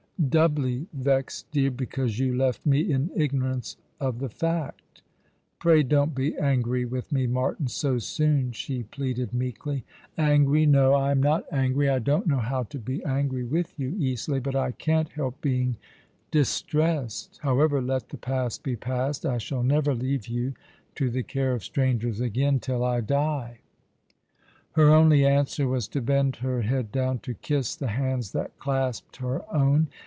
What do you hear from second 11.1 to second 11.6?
not